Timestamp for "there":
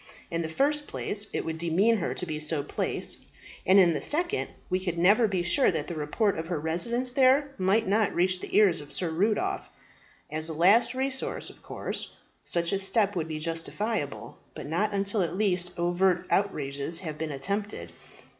7.11-7.51